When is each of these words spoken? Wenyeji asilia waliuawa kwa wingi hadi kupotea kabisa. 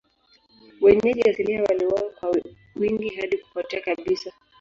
Wenyeji 0.81 1.23
asilia 1.29 1.63
waliuawa 1.63 2.11
kwa 2.19 2.35
wingi 2.75 3.09
hadi 3.09 3.37
kupotea 3.37 3.81
kabisa. 3.81 4.31